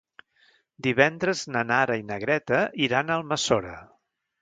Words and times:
Divendres 0.87 1.45
na 1.57 1.63
Nara 1.73 1.99
i 2.01 2.07
na 2.09 2.19
Greta 2.25 2.65
iran 2.89 3.11
a 3.11 3.19
Almassora. 3.23 3.81